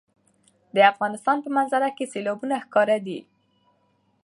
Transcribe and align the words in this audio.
د 0.75 0.77
افغانستان 0.91 1.37
په 1.41 1.49
منظره 1.57 1.89
کې 1.97 2.09
سیلابونه 2.13 2.55
ښکاره 2.65 2.97
دي. 3.05 3.19